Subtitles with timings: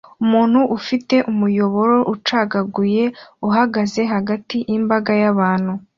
[0.23, 3.03] Umuntu ufite umuyoboro ucagaguye
[3.47, 5.73] uhagaze hagati yimbaga yabantu